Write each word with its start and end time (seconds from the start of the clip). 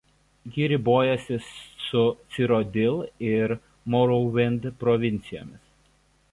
Ji 0.53 0.67
ribojasi 0.69 1.37
su 1.89 2.01
"Cyrodiil" 2.33 2.97
ir 3.35 3.55
"Morrowind" 3.95 4.69
provincijomis. 4.85 5.71